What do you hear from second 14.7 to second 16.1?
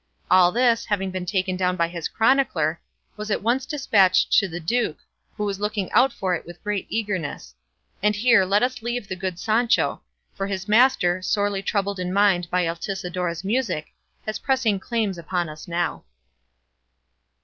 claims upon us now.